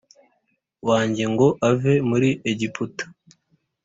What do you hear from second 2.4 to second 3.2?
Egiputa